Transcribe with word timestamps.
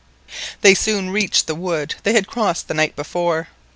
They 0.61 0.73
soon 0.73 1.11
reached 1.11 1.45
the 1.45 1.53
wood 1.53 1.93
they 2.01 2.13
had 2.13 2.25
crossed 2.25 2.67
the 2.67 2.73
night 2.73 2.95
before. 2.95 3.49